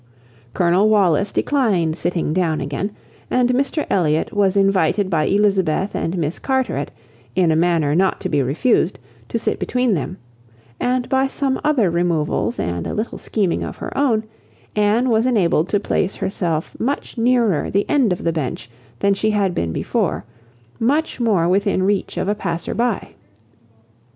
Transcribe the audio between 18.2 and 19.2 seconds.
the bench than